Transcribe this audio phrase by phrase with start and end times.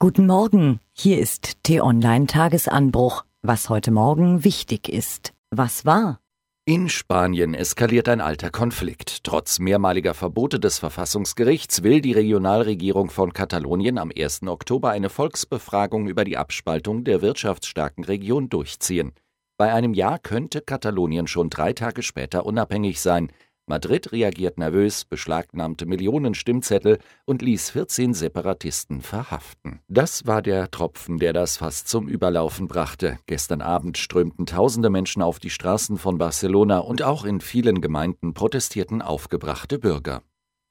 [0.00, 3.24] Guten Morgen, hier ist T-Online Tagesanbruch.
[3.42, 5.32] Was heute Morgen wichtig ist.
[5.50, 6.20] Was war?
[6.64, 9.24] In Spanien eskaliert ein alter Konflikt.
[9.24, 14.42] Trotz mehrmaliger Verbote des Verfassungsgerichts will die Regionalregierung von Katalonien am 1.
[14.46, 19.14] Oktober eine Volksbefragung über die Abspaltung der wirtschaftsstarken Region durchziehen.
[19.56, 23.32] Bei einem Ja könnte Katalonien schon drei Tage später unabhängig sein.
[23.68, 29.80] Madrid reagiert nervös, beschlagnahmte Millionen Stimmzettel und ließ 14 Separatisten verhaften.
[29.88, 33.18] Das war der Tropfen, der das fast zum Überlaufen brachte.
[33.26, 38.34] Gestern Abend strömten tausende Menschen auf die Straßen von Barcelona und auch in vielen Gemeinden
[38.34, 40.22] protestierten aufgebrachte Bürger.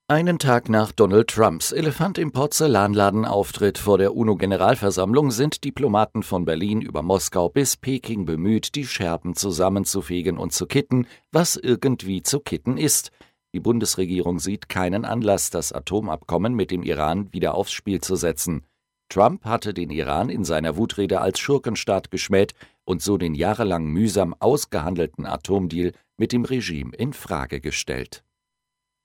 [0.10, 6.46] Einen Tag nach Donald Trumps Elefant im Porzellanladen Auftritt vor der UNO-Generalversammlung sind Diplomaten von
[6.46, 12.40] Berlin über Moskau bis Peking bemüht, die Scherben zusammenzufegen und zu kitten, was irgendwie zu
[12.40, 13.12] kitten ist.
[13.54, 18.64] Die Bundesregierung sieht keinen Anlass, das Atomabkommen mit dem Iran wieder aufs Spiel zu setzen.
[19.10, 22.54] Trump hatte den Iran in seiner Wutrede als Schurkenstaat geschmäht
[22.86, 28.24] und so den jahrelang mühsam ausgehandelten Atomdeal mit dem Regime in Frage gestellt.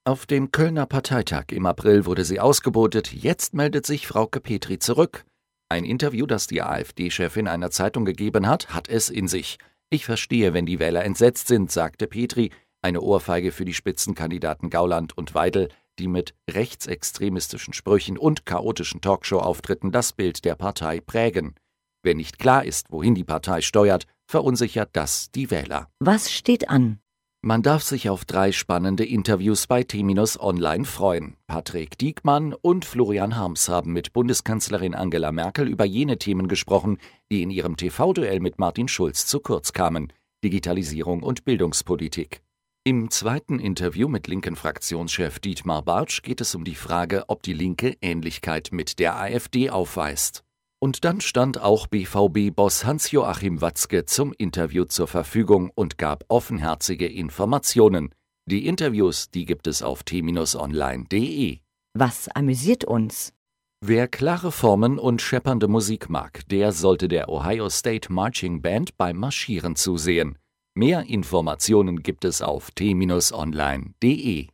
[0.05, 5.25] Auf dem Kölner Parteitag im April wurde sie ausgebotet, jetzt meldet sich Frauke Petri zurück.
[5.69, 9.59] Ein Interview, das die AfD-Chefin einer Zeitung gegeben hat, hat es in sich.
[9.91, 12.51] Ich verstehe, wenn die Wähler entsetzt sind, sagte Petri,
[12.83, 15.69] eine Ohrfeige für die Spitzenkandidaten Gauland und Weidel,
[16.01, 21.55] die mit rechtsextremistischen Sprüchen und chaotischen Talkshow-Auftritten das Bild der Partei prägen.
[22.03, 25.89] Wenn nicht klar ist, wohin die Partei steuert, verunsichert das die Wähler.
[26.01, 26.99] Was steht an?
[27.45, 30.01] Man darf sich auf drei spannende Interviews bei T-
[30.39, 31.37] Online freuen.
[31.49, 36.99] Patrick Diekmann und Florian Harms haben mit Bundeskanzlerin Angela Merkel über jene Themen gesprochen,
[37.33, 40.13] die in ihrem TV-Duell mit Martin Schulz zu kurz kamen:
[40.45, 42.43] Digitalisierung und Bildungspolitik.
[42.85, 47.55] Im zweiten Interview mit linken Fraktionschef Dietmar Bartsch geht es um die Frage, ob die
[47.55, 50.45] Linke Ähnlichkeit mit der AfD aufweist.
[50.83, 58.13] Und dann stand auch BVB-Boss Hans-Joachim Watzke zum Interview zur Verfügung und gab offenherzige Informationen.
[58.47, 61.61] Die Interviews, die gibt es auf t-online.de.
[61.97, 63.33] Was amüsiert uns?
[63.81, 69.19] Wer klare Formen und scheppernde Musik mag, der sollte der Ohio State Marching Band beim
[69.19, 70.37] Marschieren zusehen.
[70.75, 74.49] Mehr Informationen gibt es auf t-online.de.